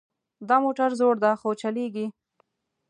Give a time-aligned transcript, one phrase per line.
[0.47, 2.05] دا موټر زوړ ده خو چلیږي